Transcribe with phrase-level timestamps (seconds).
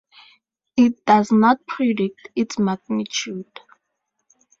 [0.77, 3.59] It does not predict its magnitude.